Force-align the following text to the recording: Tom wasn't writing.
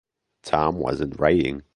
Tom 0.41 0.77
wasn't 0.77 1.19
writing. 1.19 1.61